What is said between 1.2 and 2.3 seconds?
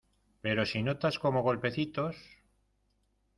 como golpecitos